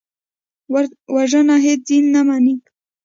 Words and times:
وژنه 1.15 1.55
هېڅ 1.65 1.81
دین 1.87 2.05
نه 2.13 2.21
مني 2.27 2.55